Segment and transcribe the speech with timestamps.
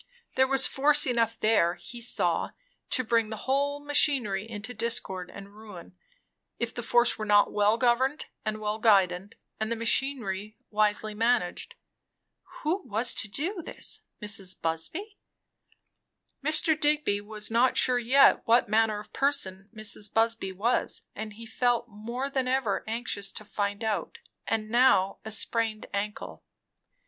[0.33, 2.49] There was force enough there, he saw,
[2.89, 5.95] to bring the whole machinery into disorder and ruin,
[6.57, 11.75] if the force were not well governed and well guided, and the machinery wisely managed.
[12.63, 13.99] Who was to do this?
[14.19, 14.59] Mrs.
[14.59, 15.19] Busby?
[16.43, 16.79] Mr.
[16.79, 20.11] Digby was not sure yet what manner of person Mrs.
[20.11, 24.17] Busby was; and he felt more than ever anxious to find out.
[24.47, 26.43] And now a sprained ankle!